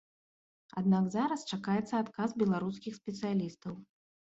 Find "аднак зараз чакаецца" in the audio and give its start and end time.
0.81-1.95